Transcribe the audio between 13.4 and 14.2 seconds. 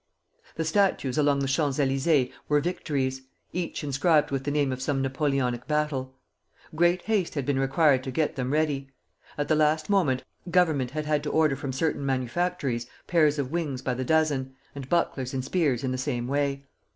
wings by the